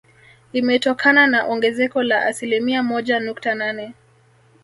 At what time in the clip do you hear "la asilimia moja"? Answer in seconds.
2.03-3.19